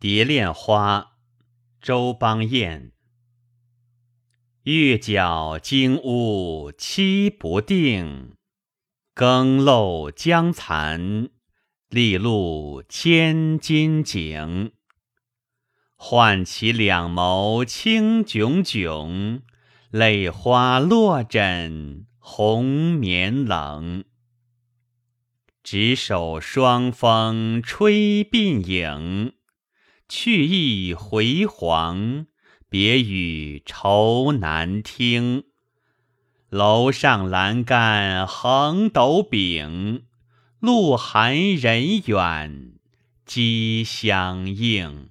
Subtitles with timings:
[0.00, 1.16] 蝶恋花，
[1.80, 2.92] 周邦彦。
[4.62, 8.36] 月角金屋期不定，
[9.12, 11.30] 更漏江残，
[11.88, 14.70] 立露千金井。
[15.96, 19.42] 唤起两眸清炯炯，
[19.90, 24.04] 泪花落枕红棉冷。
[25.64, 29.32] 执手双风吹鬓影，
[30.08, 32.26] 去意回黄，
[32.68, 35.44] 别语愁难听。
[36.48, 40.04] 楼上栏杆横斗柄，
[40.60, 42.72] 路寒人远，
[43.26, 45.10] 鸡相应。